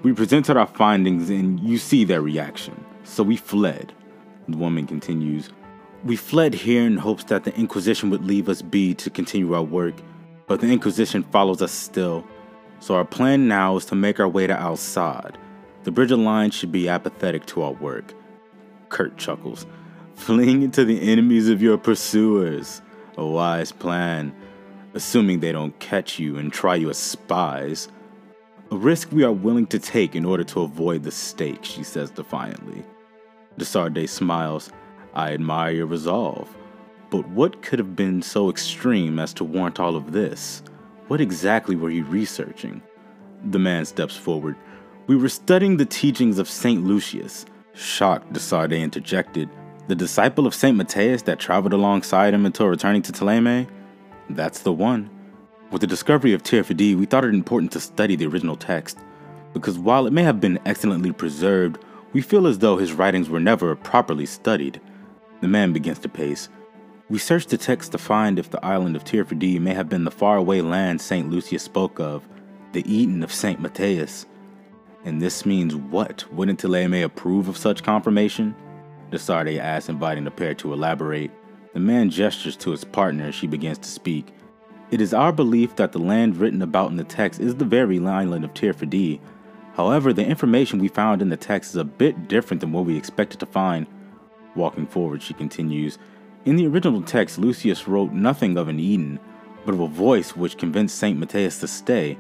We 0.05 0.13
presented 0.13 0.57
our 0.57 0.67
findings 0.67 1.29
and 1.29 1.59
you 1.61 1.79
see 1.79 2.05
their 2.05 2.23
reaction. 2.23 2.85
So 3.03 3.25
we 3.25 3.37
fled. 3.37 3.93
The 4.49 4.57
woman 4.57 4.87
continues, 4.87 5.51
We 6.05 6.15
fled 6.17 6.55
here 6.55 6.83
in 6.83 6.97
hopes 6.97 7.25
that 7.25 7.45
the 7.45 7.55
Inquisition 7.57 8.11
would 8.11 8.25
leave 8.25 8.49
us 8.49 8.63
be 8.63 8.95
to 8.95 9.11
continue 9.11 9.55
our 9.55 9.63
work, 9.63 9.95
but 10.47 10.61
the 10.61 10.71
Inquisition 10.71 11.25
follows 11.25 11.61
us 11.61 11.73
still. 11.73 12.25
So 12.79 12.95
our 12.95 13.05
plan 13.05 13.49
now 13.49 13.77
is 13.77 13.85
to 13.87 13.97
make 13.97 14.21
our 14.21 14.29
way 14.29 14.47
to 14.47 14.59
Al 14.59 14.77
Saad 14.77 15.37
the 15.85 15.91
Bridge 15.91 16.13
Alliance 16.13 16.55
should 16.55 16.71
be 16.71 16.89
apathetic 16.89 17.45
to 17.47 17.63
our 17.63 17.73
work. 17.73 18.15
Kurt 18.89 19.17
chuckles. 19.17 19.67
Fleeing 20.15 20.63
into 20.63 20.85
the 20.85 21.01
enemies 21.11 21.49
of 21.49 21.61
your 21.61 21.77
pursuers. 21.77 22.81
A 23.17 23.27
wise 23.27 23.73
plan, 23.73 24.35
assuming 24.95 25.41
they 25.41 25.53
don't 25.53 25.79
catch 25.81 26.19
you 26.19 26.39
and 26.39 26.53
try 26.53 26.75
you 26.75 26.91
as 26.91 26.99
spies. 26.99 27.89
A 28.71 28.77
risk 28.77 29.13
we 29.13 29.23
are 29.23 29.33
willing 29.33 29.67
to 29.67 29.79
take 29.79 30.15
in 30.15 30.25
order 30.25 30.45
to 30.45 30.63
avoid 30.63 31.03
the 31.03 31.11
stake, 31.11 31.65
she 31.65 31.83
says 31.83 32.11
defiantly. 32.11 32.85
De 33.59 33.65
Sardet 33.65 34.09
smiles. 34.09 34.71
I 35.15 35.35
admire 35.35 35.73
your 35.73 35.87
resolve. 35.87 36.49
But 37.11 37.29
what 37.29 37.61
could 37.61 37.79
have 37.79 37.95
been 37.95 38.23
so 38.23 38.49
extreme 38.49 39.19
as 39.19 39.35
to 39.35 39.45
warrant 39.45 39.79
all 39.79 39.95
of 39.95 40.13
this? 40.13 40.63
What 41.09 41.21
exactly 41.21 41.77
were 41.77 41.91
you 41.91 42.05
researching? 42.05 42.81
The 43.51 43.59
man 43.59 43.85
steps 43.85 44.17
forward. 44.17 44.57
We 45.07 45.17
were 45.17 45.29
studying 45.29 45.77
the 45.77 45.85
teachings 45.85 46.39
of 46.39 46.49
St. 46.49 46.83
Lucius. 46.83 47.45
Shocked, 47.75 48.33
De 48.33 48.41
Sardet 48.41 48.81
interjected, 48.81 49.51
The 49.89 49.97
disciple 49.97 50.47
of 50.47 50.55
St. 50.55 50.77
Matthias 50.77 51.23
that 51.23 51.41
traveled 51.41 51.73
alongside 51.73 52.35
him 52.35 52.47
until 52.47 52.69
returning 52.69 53.03
to 53.03 53.13
Thélème? 53.13 53.69
That's 54.31 54.61
the 54.61 54.73
one. 54.73 55.11
With 55.71 55.81
the 55.81 55.87
discovery 55.87 56.33
of 56.33 56.43
Teer 56.43 56.63
Fradee 56.63 56.95
we 56.97 57.07
thought 57.07 57.25
it 57.25 57.35
important 57.35 57.73
to 57.73 57.81
study 57.81 58.15
the 58.15 58.27
original 58.27 58.57
text. 58.57 58.99
because 59.53 59.79
while 59.79 60.07
it 60.07 60.13
may 60.13 60.23
have 60.23 60.41
been 60.41 60.59
excellently 60.65 61.13
preserved, 61.13 61.79
we 62.13 62.21
feel 62.23 62.47
as 62.47 62.59
though 62.59 62.77
his 62.77 62.93
writings 62.93 63.29
were 63.29 63.41
never 63.41 63.75
properly 63.77 64.27
studied. 64.27 64.81
The 65.41 65.49
man 65.49 65.73
begins 65.73 65.99
to 66.01 66.09
pace. 66.09 66.49
We 67.11 67.19
searched 67.19 67.51
the 67.51 67.59
text 67.59 67.93
to 67.93 67.99
find 67.99 68.39
if 68.39 68.51
the 68.51 68.65
island 68.65 68.97
of 68.97 69.05
Teer 69.05 69.27
may 69.61 69.75
have 69.75 69.89
been 69.89 70.05
the 70.05 70.11
faraway 70.11 70.61
land 70.61 71.01
St. 71.01 71.29
Lucius 71.29 71.63
spoke 71.63 72.01
of, 72.01 72.27
the 72.73 72.91
Eden 72.91 73.23
of 73.23 73.33
St. 73.33 73.61
Matthias. 73.61 74.27
And 75.05 75.21
this 75.21 75.45
means 75.45 75.75
what? 75.75 76.25
Wouldn't 76.33 76.63
Thélème 76.63 77.05
approve 77.05 77.49
of 77.49 77.59
such 77.59 77.83
confirmation? 77.83 78.55
De 79.13 79.19
Sardet 79.19 79.59
asks, 79.59 79.91
inviting 79.91 80.25
the 80.25 80.31
pair 80.31 80.55
to 80.55 80.73
elaborate. 80.73 81.31
The 81.75 81.81
man 81.81 82.09
gestures 82.09 82.57
to 82.57 82.71
his 82.71 82.83
partner 82.83 83.27
as 83.27 83.35
she 83.35 83.47
begins 83.47 83.77
to 83.79 83.89
speak. 83.89 84.29
It 84.91 85.03
is 85.03 85.13
our 85.13 85.33
belief 85.33 85.77
that 85.77 85.93
the 85.93 85.99
land 85.99 86.39
written 86.39 86.63
about 86.63 86.91
in 86.91 86.97
the 86.97 87.05
text 87.05 87.39
is 87.39 87.55
the 87.55 87.67
very 87.67 88.05
island 88.07 88.43
of 88.43 88.55
Teer 88.55 88.75
However, 89.75 90.15
the 90.15 90.25
information 90.25 90.79
we 90.79 90.89
found 90.89 91.21
in 91.21 91.29
the 91.29 91.37
text 91.37 91.73
is 91.73 91.77
a 91.77 91.85
bit 91.85 92.27
different 92.27 92.63
than 92.63 92.73
what 92.73 92.87
we 92.87 92.97
expected 92.97 93.39
to 93.41 93.47
find. 93.47 93.87
Walking 94.55 94.87
forward, 94.87 95.23
she 95.23 95.35
continues 95.35 95.99
In 96.47 96.57
the 96.57 96.67
original 96.67 97.03
text, 97.03 97.39
Lucius 97.39 97.87
wrote 97.87 98.13
nothing 98.13 98.57
of 98.57 98.69
an 98.69 98.81
Eden, 98.81 99.21
but 99.67 99.75
of 99.75 99.81
a 99.81 99.89
voice 99.89 100.35
which 100.35 100.57
convinced 100.57 100.97
St. 100.97 101.19
Matthias 101.19 101.61
to 101.61 101.69
stay. 101.69 102.17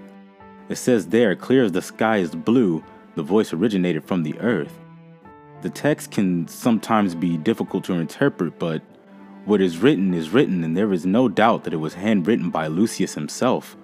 It 0.68 0.76
says 0.76 1.06
there, 1.06 1.34
clear 1.36 1.64
as 1.64 1.72
the 1.72 1.80
sky 1.80 2.18
is 2.18 2.34
blue, 2.34 2.84
the 3.14 3.22
voice 3.22 3.54
originated 3.54 4.04
from 4.04 4.24
the 4.24 4.38
earth. 4.40 4.78
The 5.62 5.70
text 5.70 6.10
can 6.10 6.48
sometimes 6.48 7.14
be 7.14 7.36
difficult 7.36 7.84
to 7.84 7.94
interpret, 7.94 8.58
but 8.58 8.82
what 9.44 9.60
is 9.60 9.78
written 9.78 10.12
is 10.12 10.30
written, 10.30 10.64
and 10.64 10.76
there 10.76 10.92
is 10.92 11.06
no 11.06 11.28
doubt 11.28 11.62
that 11.64 11.72
it 11.72 11.76
was 11.76 11.94
handwritten 11.94 12.50
by 12.50 12.66
Lucius 12.66 13.14
himself. 13.14 13.76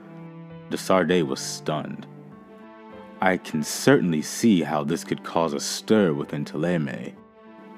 De 0.70 0.76
Sardet 0.76 1.26
was 1.26 1.38
stunned. 1.38 2.06
I 3.20 3.36
can 3.36 3.62
certainly 3.62 4.22
see 4.22 4.62
how 4.62 4.82
this 4.82 5.04
could 5.04 5.22
cause 5.22 5.52
a 5.52 5.60
stir 5.60 6.12
within 6.12 6.44
Thélème. 6.44 7.14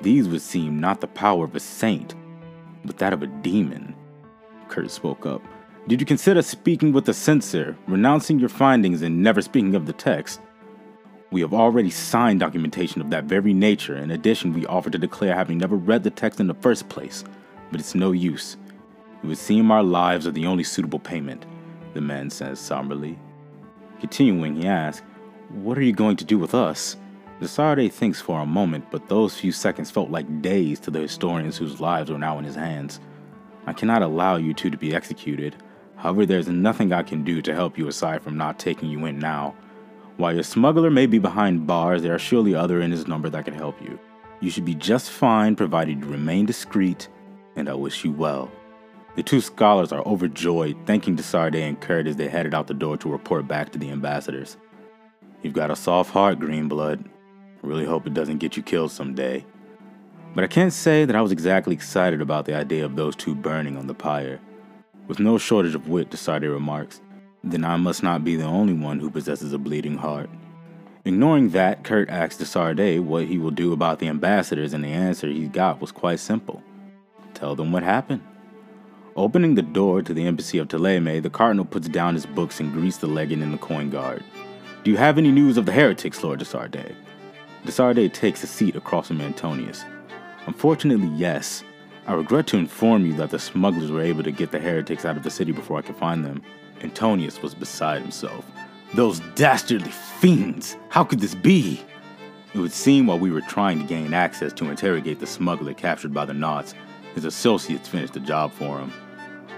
These 0.00 0.28
would 0.28 0.42
seem 0.42 0.80
not 0.80 1.02
the 1.02 1.06
power 1.06 1.44
of 1.44 1.54
a 1.54 1.60
saint, 1.60 2.14
but 2.86 2.96
that 2.98 3.12
of 3.12 3.22
a 3.22 3.26
demon. 3.26 3.94
Kurt 4.68 4.90
spoke 4.90 5.26
up. 5.26 5.42
Did 5.88 6.00
you 6.00 6.06
consider 6.06 6.40
speaking 6.40 6.92
with 6.92 7.04
the 7.04 7.14
censor, 7.14 7.76
renouncing 7.86 8.38
your 8.38 8.48
findings, 8.48 9.02
and 9.02 9.22
never 9.22 9.42
speaking 9.42 9.74
of 9.74 9.84
the 9.84 9.92
text? 9.92 10.40
We 11.32 11.42
have 11.42 11.54
already 11.54 11.90
signed 11.90 12.40
documentation 12.40 13.00
of 13.00 13.10
that 13.10 13.24
very 13.24 13.52
nature. 13.54 13.96
In 13.96 14.10
addition, 14.10 14.52
we 14.52 14.66
offer 14.66 14.90
to 14.90 14.98
declare 14.98 15.34
having 15.34 15.58
never 15.58 15.76
read 15.76 16.02
the 16.02 16.10
text 16.10 16.40
in 16.40 16.48
the 16.48 16.54
first 16.54 16.88
place, 16.88 17.22
but 17.70 17.78
it's 17.78 17.94
no 17.94 18.10
use. 18.10 18.56
It 19.22 19.26
would 19.26 19.38
seem 19.38 19.70
our 19.70 19.82
lives 19.82 20.26
are 20.26 20.32
the 20.32 20.46
only 20.46 20.64
suitable 20.64 20.98
payment, 20.98 21.46
the 21.94 22.00
man 22.00 22.30
says 22.30 22.58
somberly. 22.58 23.16
Continuing, 24.00 24.56
he 24.56 24.66
asks, 24.66 25.06
What 25.50 25.78
are 25.78 25.82
you 25.82 25.92
going 25.92 26.16
to 26.16 26.24
do 26.24 26.38
with 26.38 26.54
us? 26.54 26.96
De 27.38 27.46
Sardet 27.46 27.92
thinks 27.92 28.20
for 28.20 28.40
a 28.40 28.46
moment, 28.46 28.90
but 28.90 29.08
those 29.08 29.38
few 29.38 29.52
seconds 29.52 29.90
felt 29.90 30.10
like 30.10 30.42
days 30.42 30.80
to 30.80 30.90
the 30.90 31.00
historians 31.00 31.56
whose 31.56 31.80
lives 31.80 32.10
were 32.10 32.18
now 32.18 32.38
in 32.38 32.44
his 32.44 32.56
hands. 32.56 32.98
I 33.66 33.72
cannot 33.72 34.02
allow 34.02 34.36
you 34.36 34.52
two 34.52 34.70
to 34.70 34.76
be 34.76 34.94
executed. 34.94 35.54
However, 35.96 36.26
there's 36.26 36.48
nothing 36.48 36.92
I 36.92 37.02
can 37.02 37.22
do 37.22 37.40
to 37.42 37.54
help 37.54 37.78
you 37.78 37.86
aside 37.86 38.22
from 38.22 38.36
not 38.36 38.58
taking 38.58 38.90
you 38.90 39.04
in 39.06 39.18
now. 39.18 39.54
While 40.20 40.34
your 40.34 40.42
smuggler 40.42 40.90
may 40.90 41.06
be 41.06 41.18
behind 41.18 41.66
bars, 41.66 42.02
there 42.02 42.14
are 42.14 42.18
surely 42.18 42.54
other 42.54 42.82
in 42.82 42.90
his 42.90 43.08
number 43.08 43.30
that 43.30 43.46
can 43.46 43.54
help 43.54 43.80
you. 43.80 43.98
You 44.40 44.50
should 44.50 44.66
be 44.66 44.74
just 44.74 45.10
fine 45.10 45.56
provided 45.56 46.00
you 46.00 46.04
remain 46.04 46.44
discreet, 46.44 47.08
and 47.56 47.70
I 47.70 47.72
wish 47.72 48.04
you 48.04 48.12
well. 48.12 48.50
The 49.16 49.22
two 49.22 49.40
scholars 49.40 49.92
are 49.92 50.06
overjoyed, 50.06 50.76
thanking 50.84 51.16
De 51.16 51.22
Sardet 51.22 51.66
and 51.66 51.80
Kurt 51.80 52.06
as 52.06 52.16
they 52.16 52.28
headed 52.28 52.52
out 52.52 52.66
the 52.66 52.74
door 52.74 52.98
to 52.98 53.10
report 53.10 53.48
back 53.48 53.72
to 53.72 53.78
the 53.78 53.88
ambassadors. 53.88 54.58
You've 55.42 55.54
got 55.54 55.70
a 55.70 55.76
soft 55.76 56.10
heart, 56.10 56.38
Greenblood. 56.38 57.02
I 57.02 57.66
really 57.66 57.86
hope 57.86 58.06
it 58.06 58.12
doesn't 58.12 58.40
get 58.40 58.58
you 58.58 58.62
killed 58.62 58.92
someday. 58.92 59.46
But 60.34 60.44
I 60.44 60.48
can't 60.48 60.74
say 60.74 61.06
that 61.06 61.16
I 61.16 61.22
was 61.22 61.32
exactly 61.32 61.74
excited 61.74 62.20
about 62.20 62.44
the 62.44 62.54
idea 62.54 62.84
of 62.84 62.94
those 62.94 63.16
two 63.16 63.34
burning 63.34 63.78
on 63.78 63.86
the 63.86 63.94
pyre. 63.94 64.38
With 65.08 65.18
no 65.18 65.38
shortage 65.38 65.74
of 65.74 65.88
wit, 65.88 66.10
De 66.10 66.18
Sardet 66.18 66.52
remarks, 66.52 67.00
then 67.42 67.64
I 67.64 67.76
must 67.76 68.02
not 68.02 68.24
be 68.24 68.36
the 68.36 68.44
only 68.44 68.72
one 68.72 69.00
who 69.00 69.10
possesses 69.10 69.52
a 69.52 69.58
bleeding 69.58 69.96
heart. 69.96 70.30
Ignoring 71.04 71.50
that, 71.50 71.82
Kurt 71.82 72.10
asks 72.10 72.36
De 72.36 72.44
Sardet 72.44 73.02
what 73.02 73.26
he 73.26 73.38
will 73.38 73.50
do 73.50 73.72
about 73.72 73.98
the 73.98 74.08
ambassadors, 74.08 74.74
and 74.74 74.84
the 74.84 74.88
answer 74.88 75.28
he 75.28 75.48
got 75.48 75.80
was 75.80 75.92
quite 75.92 76.20
simple 76.20 76.62
tell 77.34 77.56
them 77.56 77.72
what 77.72 77.82
happened. 77.82 78.20
Opening 79.16 79.54
the 79.54 79.62
door 79.62 80.02
to 80.02 80.12
the 80.12 80.26
embassy 80.26 80.58
of 80.58 80.68
Thélème, 80.68 81.22
the 81.22 81.30
cardinal 81.30 81.64
puts 81.64 81.88
down 81.88 82.14
his 82.14 82.26
books 82.26 82.60
and 82.60 82.72
greets 82.72 82.98
the 82.98 83.06
legate 83.06 83.38
and 83.38 83.52
the 83.52 83.58
coin 83.58 83.88
guard. 83.88 84.22
Do 84.84 84.90
you 84.90 84.96
have 84.98 85.16
any 85.16 85.30
news 85.30 85.56
of 85.56 85.66
the 85.66 85.72
heretics, 85.72 86.22
Lord 86.22 86.38
De 86.38 86.44
Sardet? 86.44 86.94
De 87.64 87.72
Sardet 87.72 88.12
takes 88.12 88.42
a 88.42 88.46
seat 88.46 88.76
across 88.76 89.08
from 89.08 89.20
Antonius. 89.20 89.84
Unfortunately, 90.46 91.08
yes. 91.16 91.64
I 92.06 92.14
regret 92.14 92.46
to 92.48 92.56
inform 92.56 93.06
you 93.06 93.12
that 93.14 93.30
the 93.30 93.38
smugglers 93.38 93.90
were 93.90 94.02
able 94.02 94.22
to 94.22 94.32
get 94.32 94.50
the 94.50 94.58
heretics 94.58 95.04
out 95.04 95.16
of 95.16 95.22
the 95.22 95.30
city 95.30 95.52
before 95.52 95.78
I 95.78 95.82
could 95.82 95.96
find 95.96 96.24
them. 96.24 96.42
Antonius 96.82 97.42
was 97.42 97.54
beside 97.54 98.02
himself. 98.02 98.44
Those 98.94 99.20
dastardly 99.36 99.90
fiends! 99.90 100.76
How 100.88 101.04
could 101.04 101.20
this 101.20 101.34
be? 101.34 101.80
It 102.52 102.58
would 102.58 102.72
seem 102.72 103.06
while 103.06 103.18
we 103.18 103.30
were 103.30 103.42
trying 103.42 103.78
to 103.78 103.86
gain 103.86 104.12
access 104.12 104.52
to 104.54 104.70
interrogate 104.70 105.20
the 105.20 105.26
smuggler 105.26 105.74
captured 105.74 106.12
by 106.12 106.24
the 106.24 106.32
Nauts, 106.32 106.74
his 107.14 107.24
associates 107.24 107.88
finished 107.88 108.14
the 108.14 108.20
job 108.20 108.52
for 108.52 108.78
him. 108.78 108.92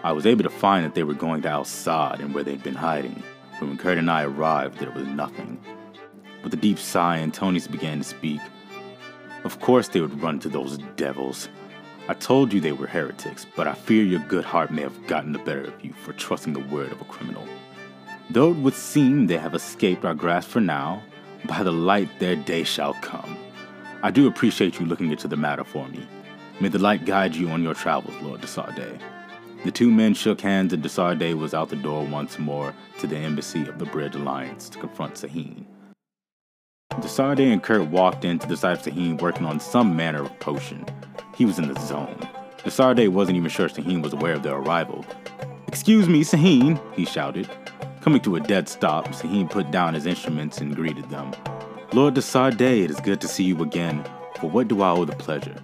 I 0.04 0.12
was 0.12 0.26
able 0.26 0.42
to 0.42 0.50
find 0.50 0.84
that 0.84 0.94
they 0.94 1.04
were 1.04 1.14
going 1.14 1.42
to 1.42 1.48
Al 1.48 1.64
Saad 1.64 2.20
and 2.20 2.34
where 2.34 2.44
they'd 2.44 2.62
been 2.62 2.74
hiding, 2.74 3.22
but 3.58 3.68
when 3.68 3.78
Kurt 3.78 3.98
and 3.98 4.10
I 4.10 4.24
arrived, 4.24 4.78
there 4.78 4.90
was 4.90 5.06
nothing. 5.06 5.58
With 6.42 6.52
a 6.52 6.56
deep 6.56 6.78
sigh, 6.78 7.18
Antonius 7.18 7.68
began 7.68 7.98
to 7.98 8.04
speak. 8.04 8.40
Of 9.44 9.60
course, 9.60 9.88
they 9.88 10.00
would 10.00 10.20
run 10.20 10.40
to 10.40 10.48
those 10.48 10.78
devils. 10.96 11.48
I 12.12 12.14
told 12.16 12.52
you 12.52 12.60
they 12.60 12.72
were 12.72 12.86
heretics, 12.86 13.46
but 13.56 13.66
I 13.66 13.72
fear 13.72 14.04
your 14.04 14.20
good 14.28 14.44
heart 14.44 14.70
may 14.70 14.82
have 14.82 15.06
gotten 15.06 15.32
the 15.32 15.38
better 15.38 15.62
of 15.64 15.82
you 15.82 15.94
for 15.94 16.12
trusting 16.12 16.52
the 16.52 16.60
word 16.60 16.92
of 16.92 17.00
a 17.00 17.06
criminal. 17.06 17.48
Though 18.28 18.50
it 18.50 18.58
would 18.58 18.74
seem 18.74 19.26
they 19.28 19.38
have 19.38 19.54
escaped 19.54 20.04
our 20.04 20.12
grasp 20.12 20.50
for 20.50 20.60
now, 20.60 21.02
by 21.46 21.62
the 21.62 21.72
light 21.72 22.10
their 22.18 22.36
day 22.36 22.64
shall 22.64 22.92
come. 23.00 23.38
I 24.02 24.10
do 24.10 24.26
appreciate 24.26 24.78
you 24.78 24.84
looking 24.84 25.10
into 25.10 25.26
the 25.26 25.38
matter 25.38 25.64
for 25.64 25.88
me. 25.88 26.06
May 26.60 26.68
the 26.68 26.78
light 26.78 27.06
guide 27.06 27.34
you 27.34 27.48
on 27.48 27.62
your 27.62 27.72
travels, 27.72 28.20
Lord 28.20 28.42
de 28.42 28.46
Sardet. 28.46 29.00
The 29.64 29.70
two 29.70 29.90
men 29.90 30.12
shook 30.12 30.42
hands 30.42 30.74
and 30.74 30.82
de 30.82 30.90
Sardet 30.90 31.38
was 31.38 31.54
out 31.54 31.70
the 31.70 31.76
door 31.76 32.04
once 32.04 32.38
more 32.38 32.74
to 32.98 33.06
the 33.06 33.16
embassy 33.16 33.66
of 33.66 33.78
the 33.78 33.86
Bridge 33.86 34.16
Alliance 34.16 34.68
to 34.68 34.78
confront 34.78 35.14
Sahin. 35.14 35.64
De 37.00 37.08
Sardet 37.08 37.52
and 37.52 37.62
Kurt 37.62 37.88
walked 37.88 38.24
in 38.24 38.38
to 38.38 38.56
sight 38.56 38.78
of 38.78 38.82
Sahin 38.84 39.20
working 39.20 39.46
on 39.46 39.58
some 39.58 39.96
manner 39.96 40.22
of 40.22 40.40
potion. 40.40 40.84
He 41.34 41.44
was 41.44 41.58
in 41.58 41.72
the 41.72 41.80
zone. 41.80 42.18
De 42.62 42.70
Sardet 42.70 43.08
wasn't 43.08 43.36
even 43.38 43.48
sure 43.48 43.68
Sahin 43.68 44.02
was 44.02 44.12
aware 44.12 44.34
of 44.34 44.42
their 44.42 44.56
arrival. 44.56 45.04
Excuse 45.66 46.08
me, 46.08 46.22
Sahin, 46.22 46.80
he 46.94 47.04
shouted. 47.04 47.48
Coming 48.02 48.20
to 48.20 48.36
a 48.36 48.40
dead 48.40 48.68
stop, 48.68 49.08
Sahin 49.08 49.48
put 49.48 49.70
down 49.70 49.94
his 49.94 50.06
instruments 50.06 50.58
and 50.58 50.76
greeted 50.76 51.08
them. 51.08 51.32
Lord 51.92 52.14
de 52.14 52.20
Sardet, 52.20 52.84
it 52.84 52.90
is 52.90 53.00
good 53.00 53.20
to 53.22 53.28
see 53.28 53.44
you 53.44 53.62
again. 53.62 54.04
For 54.38 54.50
what 54.50 54.68
do 54.68 54.82
I 54.82 54.90
owe 54.90 55.04
the 55.04 55.16
pleasure? 55.16 55.56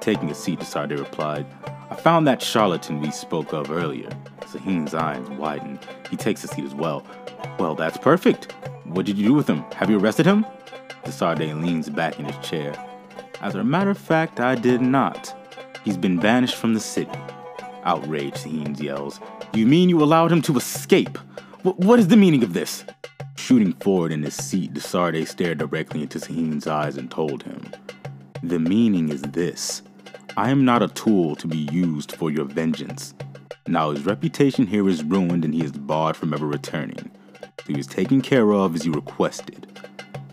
Taking 0.00 0.30
a 0.30 0.34
seat, 0.34 0.58
de 0.58 0.66
Sardet 0.66 0.98
replied, 0.98 1.46
I 1.90 1.96
found 1.96 2.26
that 2.26 2.42
charlatan 2.42 3.00
we 3.00 3.10
spoke 3.10 3.52
of 3.52 3.70
earlier. 3.70 4.10
Sahin's 4.40 4.94
eyes 4.94 5.26
widen. 5.30 5.78
He 6.10 6.16
takes 6.16 6.44
a 6.44 6.48
seat 6.48 6.64
as 6.64 6.74
well. 6.74 7.04
Well, 7.58 7.74
that's 7.74 7.98
perfect. 7.98 8.52
What 8.84 9.06
did 9.06 9.16
you 9.18 9.28
do 9.28 9.34
with 9.34 9.48
him? 9.48 9.64
Have 9.74 9.90
you 9.90 9.98
arrested 9.98 10.26
him? 10.26 10.44
De 11.06 11.12
Sardet 11.12 11.62
leans 11.62 11.88
back 11.88 12.18
in 12.18 12.24
his 12.24 12.36
chair. 12.38 12.74
As 13.40 13.54
a 13.54 13.62
matter 13.62 13.90
of 13.90 13.96
fact, 13.96 14.40
I 14.40 14.56
did 14.56 14.80
not. 14.80 15.32
He's 15.84 15.96
been 15.96 16.18
banished 16.18 16.56
from 16.56 16.74
the 16.74 16.80
city. 16.80 17.18
Outraged, 17.84 18.38
Sahin 18.38 18.78
yells. 18.82 19.20
You 19.54 19.66
mean 19.66 19.88
you 19.88 20.02
allowed 20.02 20.32
him 20.32 20.42
to 20.42 20.56
escape? 20.56 21.16
W- 21.62 21.86
what 21.86 22.00
is 22.00 22.08
the 22.08 22.16
meaning 22.16 22.42
of 22.42 22.54
this? 22.54 22.84
Shooting 23.36 23.72
forward 23.74 24.10
in 24.10 24.24
his 24.24 24.34
seat, 24.34 24.74
De 24.74 24.80
Sardet 24.80 25.28
stared 25.28 25.58
directly 25.58 26.02
into 26.02 26.18
Sahin's 26.18 26.66
eyes 26.66 26.96
and 26.96 27.08
told 27.08 27.44
him, 27.44 27.70
The 28.42 28.58
meaning 28.58 29.08
is 29.08 29.22
this 29.22 29.82
I 30.36 30.50
am 30.50 30.64
not 30.64 30.82
a 30.82 30.88
tool 30.88 31.36
to 31.36 31.46
be 31.46 31.68
used 31.70 32.16
for 32.16 32.32
your 32.32 32.46
vengeance. 32.46 33.14
Now 33.68 33.92
his 33.92 34.04
reputation 34.04 34.66
here 34.66 34.88
is 34.88 35.04
ruined 35.04 35.44
and 35.44 35.54
he 35.54 35.62
is 35.62 35.70
barred 35.70 36.16
from 36.16 36.34
ever 36.34 36.48
returning. 36.48 37.12
He 37.64 37.74
was 37.74 37.86
taken 37.86 38.22
care 38.22 38.52
of 38.52 38.74
as 38.74 38.84
you 38.84 38.90
requested. 38.90 39.68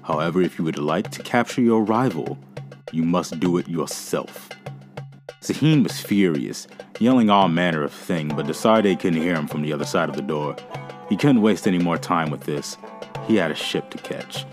However, 0.03 0.41
if 0.41 0.59
you 0.59 0.65
would 0.65 0.77
like 0.77 1.11
to 1.11 1.23
capture 1.23 1.61
your 1.61 1.83
rival, 1.83 2.37
you 2.91 3.03
must 3.03 3.39
do 3.39 3.57
it 3.57 3.67
yourself. 3.67 4.49
Sahin 5.41 5.83
was 5.83 5.99
furious, 5.99 6.67
yelling 6.99 7.29
all 7.29 7.47
manner 7.47 7.83
of 7.83 7.91
things, 7.91 8.33
but 8.33 8.47
De 8.47 8.53
Sardet 8.53 8.99
couldn't 8.99 9.21
hear 9.21 9.35
him 9.35 9.47
from 9.47 9.61
the 9.61 9.73
other 9.73 9.85
side 9.85 10.09
of 10.09 10.15
the 10.15 10.21
door. 10.21 10.55
He 11.09 11.17
couldn't 11.17 11.41
waste 11.41 11.67
any 11.67 11.79
more 11.79 11.97
time 11.97 12.31
with 12.31 12.41
this. 12.41 12.77
He 13.27 13.35
had 13.35 13.51
a 13.51 13.55
ship 13.55 13.89
to 13.91 13.97
catch. 13.97 14.45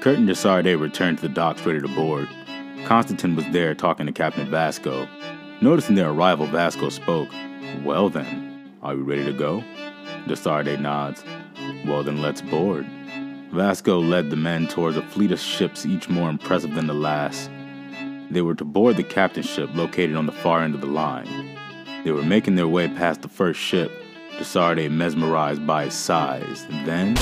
Kurt 0.00 0.16
and 0.16 0.26
De 0.26 0.34
Sardet 0.34 0.80
returned 0.80 1.18
to 1.18 1.28
the 1.28 1.34
docks 1.34 1.64
ready 1.66 1.80
to 1.80 1.88
board. 1.88 2.28
Constantine 2.86 3.36
was 3.36 3.44
there 3.50 3.74
talking 3.74 4.06
to 4.06 4.12
Captain 4.12 4.48
Vasco. 4.50 5.06
Noticing 5.60 5.94
their 5.94 6.10
arrival, 6.10 6.46
Vasco 6.46 6.88
spoke. 6.88 7.28
Well 7.84 8.08
then, 8.08 8.39
Are 8.82 8.96
we 8.96 9.02
ready 9.02 9.26
to 9.26 9.32
go? 9.34 9.60
De 10.26 10.34
Sardet 10.34 10.80
nods. 10.80 11.22
Well, 11.84 12.02
then 12.02 12.22
let's 12.22 12.40
board. 12.40 12.86
Vasco 13.52 14.00
led 14.00 14.30
the 14.30 14.36
men 14.36 14.68
towards 14.68 14.96
a 14.96 15.02
fleet 15.02 15.32
of 15.32 15.38
ships, 15.38 15.84
each 15.84 16.08
more 16.08 16.30
impressive 16.30 16.74
than 16.74 16.86
the 16.86 16.94
last. 16.94 17.50
They 18.30 18.40
were 18.40 18.54
to 18.54 18.64
board 18.64 18.96
the 18.96 19.02
captain's 19.02 19.50
ship 19.50 19.68
located 19.74 20.16
on 20.16 20.24
the 20.24 20.32
far 20.32 20.62
end 20.62 20.74
of 20.74 20.80
the 20.80 20.86
line. 20.86 21.58
They 22.04 22.12
were 22.12 22.22
making 22.22 22.54
their 22.54 22.68
way 22.68 22.88
past 22.88 23.20
the 23.20 23.28
first 23.28 23.60
ship, 23.60 23.92
De 24.38 24.44
Sardet 24.44 24.90
mesmerized 24.90 25.66
by 25.66 25.84
its 25.84 25.94
size. 25.94 26.66
Then. 26.86 27.18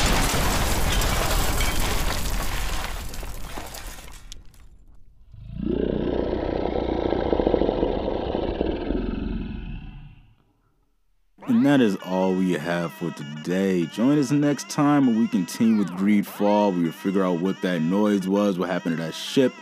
And 11.48 11.64
that 11.78 11.84
is 11.84 11.96
all 11.96 12.34
we 12.34 12.52
have 12.52 12.92
for 12.92 13.10
today. 13.12 13.86
Join 13.86 14.18
us 14.18 14.30
next 14.30 14.68
time 14.68 15.06
when 15.06 15.18
we 15.18 15.28
continue 15.28 15.78
with 15.78 15.88
Greedfall. 15.90 16.74
We 16.74 16.84
will 16.84 16.92
figure 16.92 17.24
out 17.24 17.40
what 17.40 17.60
that 17.62 17.80
noise 17.82 18.26
was, 18.26 18.58
what 18.58 18.68
happened 18.68 18.96
to 18.96 19.02
that 19.02 19.14
ship, 19.14 19.52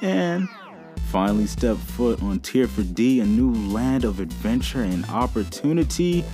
and 0.00 0.48
finally 1.06 1.46
step 1.46 1.76
foot 1.76 2.22
on 2.22 2.40
Teer 2.40 2.66
Fradee, 2.66 3.20
a 3.20 3.26
new 3.26 3.52
land 3.70 4.04
of 4.04 4.20
adventure 4.20 4.82
and 4.82 5.04
opportunity. 5.06 6.24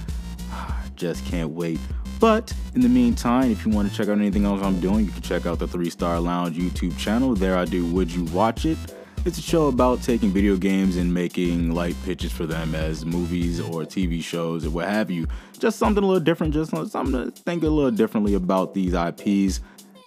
Ah, 0.51 0.85
just 0.95 1.25
can't 1.27 1.51
wait. 1.51 1.81
But 2.21 2.53
in 2.75 2.81
the 2.81 2.89
meantime, 2.89 3.51
if 3.51 3.67
you 3.67 3.73
want 3.73 3.91
to 3.91 3.97
check 3.97 4.09
out 4.09 4.19
anything 4.19 4.45
else 4.45 4.63
I'm 4.63 4.81
doing, 4.81 5.05
you 5.05 5.11
can 5.11 5.23
check 5.23 5.47
out 5.47 5.59
the 5.59 5.67
Three 5.67 5.91
Star 5.91 6.21
Lounge 6.21 6.57
YouTube 6.57 6.97
channel. 6.97 7.35
There 7.35 7.57
I 7.57 7.65
do 7.65 7.85
Would 7.87 8.13
You 8.13 8.25
Watch 8.27 8.67
It? 8.67 8.79
It's 9.27 9.39
a 9.39 9.43
show 9.43 9.69
about 9.69 10.03
taking 10.03 10.33
video 10.33 10.59
games 10.59 10.99
and 10.99 11.15
making 11.15 11.73
light 11.73 11.97
pitches 12.05 12.31
for 12.31 12.45
them 12.45 12.75
as 12.75 13.07
movies 13.07 13.59
or 13.59 13.85
TV 13.85 14.23
shows 14.23 14.67
or 14.67 14.71
what 14.71 14.87
have 14.87 15.11
you. 15.11 15.27
Just 15.59 15.79
something 15.79 16.05
a 16.05 16.07
little 16.07 16.23
different, 16.23 16.53
just 16.53 16.73
something 16.73 17.13
to 17.13 17.31
think 17.31 17.63
a 17.63 17.69
little 17.69 17.91
differently 17.91 18.35
about 18.35 18.75
these 18.75 18.93
IPs. 18.93 19.63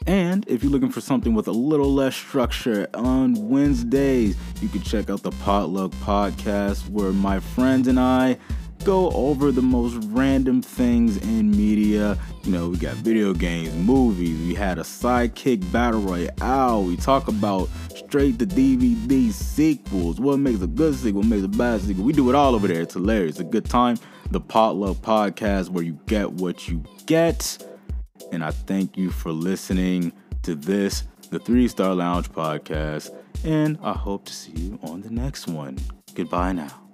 And 0.06 0.48
if 0.48 0.62
you're 0.62 0.72
looking 0.72 0.92
for 0.92 1.02
something 1.02 1.34
with 1.34 1.48
a 1.48 1.52
little 1.52 1.92
less 1.92 2.16
structure 2.16 2.88
on 2.94 3.50
Wednesdays, 3.50 4.38
you 4.62 4.70
can 4.70 4.84
check 4.84 5.10
out 5.10 5.24
the 5.24 5.32
Potluck 5.32 5.92
Podcast 5.94 6.88
where 6.88 7.12
my 7.12 7.40
friends 7.40 7.88
and 7.88 8.00
I 8.00 8.38
go 8.84 9.12
over 9.12 9.52
the 9.52 9.62
most 9.62 9.96
random 10.10 10.62
things 10.62 11.18
in 11.18 11.52
media. 11.52 12.18
You 12.44 12.52
know, 12.52 12.70
we 12.70 12.78
got 12.78 12.96
video 12.96 13.34
games, 13.34 13.74
movies, 13.76 14.40
we 14.48 14.54
had 14.54 14.78
a 14.78 14.84
sidekick 14.84 15.70
battle 15.72 16.00
royale, 16.00 16.84
we 16.84 16.96
talk 16.96 17.28
about 17.28 17.70
straight 17.96 18.40
to 18.40 18.46
DVD 18.46 19.32
sequels, 19.32 20.20
what 20.20 20.38
makes 20.40 20.62
a 20.62 20.68
good 20.68 20.96
sequel, 20.96 21.22
what 21.22 21.30
makes 21.30 21.44
a 21.44 21.50
bad 21.50 21.82
sequel. 21.82 22.04
We 22.04 22.14
do 22.14 22.30
it 22.30 22.36
all 22.36 22.56
over 22.56 22.68
there. 22.68 22.82
It's 22.82 22.94
hilarious. 22.94 23.32
It's 23.32 23.40
a 23.42 23.44
good 23.44 23.66
time. 23.66 23.98
The 24.32 24.40
Potluck 24.40 24.98
Podcast 24.98 25.70
where 25.70 25.84
you 25.84 26.00
get 26.06 26.32
what 26.32 26.68
you 26.68 26.84
get. 27.06 27.64
And 28.32 28.44
I 28.44 28.52
thank 28.52 28.98
you 28.98 29.10
for 29.10 29.32
listening 29.32 30.12
to 30.44 30.56
this, 30.56 31.04
the 31.30 31.40
Three 31.40 31.68
Star 31.68 31.94
Lounge 31.94 32.32
podcast. 32.32 33.14
And 33.44 33.78
I 33.82 33.94
hope 33.94 34.26
to 34.26 34.34
see 34.34 34.52
you 34.54 34.80
on 34.84 35.02
the 35.02 35.12
next 35.12 35.48
one. 35.48 35.78
Goodbye 36.14 36.54
now. 36.54 36.87